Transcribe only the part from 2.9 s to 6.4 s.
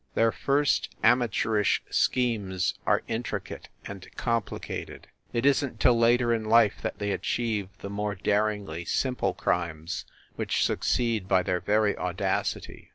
intricate and complicated. It isn t till later